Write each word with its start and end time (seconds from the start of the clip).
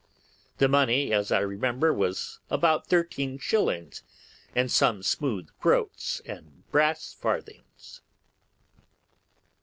The 0.57 0.67
money, 0.67 1.13
as 1.13 1.31
I 1.31 1.41
remember, 1.41 1.93
was 1.93 2.39
about 2.49 2.87
thirteen 2.87 3.37
shilling 3.37 3.93
and 4.55 4.71
some 4.71 5.03
smooth 5.03 5.49
groats 5.59 6.21
and 6.25 6.63
brass 6.71 7.13
farthings. 7.13 8.01